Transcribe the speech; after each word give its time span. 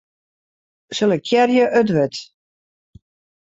Selektearje 0.99 1.67
it 1.79 1.89
wurd. 1.95 2.15